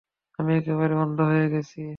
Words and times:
আমি 0.39 0.51
একেবারে 0.55 0.93
অন্ধ 1.03 1.17
হয়ে 1.29 1.47
গেছি! 1.53 1.81